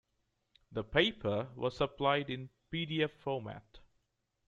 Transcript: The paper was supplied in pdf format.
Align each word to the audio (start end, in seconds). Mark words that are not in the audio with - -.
The 0.71 0.83
paper 0.83 1.49
was 1.55 1.77
supplied 1.77 2.31
in 2.31 2.49
pdf 2.73 3.11
format. 3.19 3.81